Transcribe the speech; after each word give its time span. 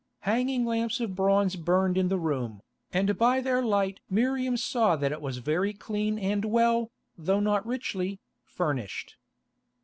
Hanging 0.21 0.65
lamps 0.65 0.99
of 0.99 1.13
bronze 1.15 1.55
burned 1.55 1.95
in 1.95 2.07
the 2.07 2.17
room, 2.17 2.63
and 2.91 3.15
by 3.19 3.39
their 3.39 3.61
light 3.63 3.99
Miriam 4.09 4.57
saw 4.57 4.95
that 4.95 5.11
it 5.11 5.21
was 5.21 5.37
very 5.37 5.73
clean 5.73 6.17
and 6.17 6.43
well, 6.43 6.89
though 7.19 7.39
not 7.39 7.63
richly, 7.67 8.19
furnished. 8.43 9.17